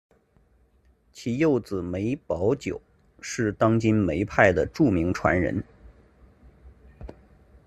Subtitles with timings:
[1.13, 2.81] 其幼子梅葆玖
[3.19, 5.63] 是当今梅派的著名传人。